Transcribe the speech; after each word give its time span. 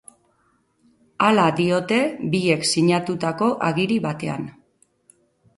Hala 1.25 1.43
diote, 1.59 1.99
biek 2.37 2.67
sinatutako 2.71 3.51
agiri 3.71 3.99
batean. 4.07 4.49